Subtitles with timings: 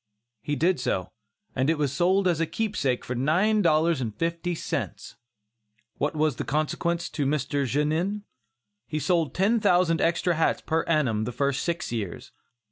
[0.41, 1.11] He did so,
[1.55, 5.15] and it was sold as a keepsake for nine dollars and fifty cents!
[5.99, 7.67] What was the consequence to Mr.
[7.67, 8.23] Genin?
[8.87, 12.31] He sold ten thousand extra hats per annum, the first six years.